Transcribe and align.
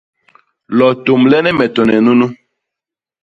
Lo 0.77 0.87
tômlene 1.05 1.51
me 1.57 1.65
tone 1.75 1.95
nunu. 2.05 2.27